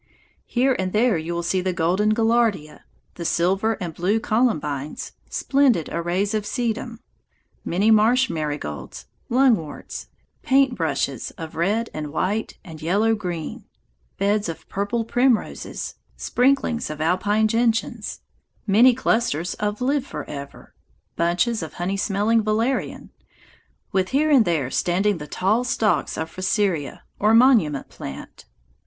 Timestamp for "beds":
14.17-14.49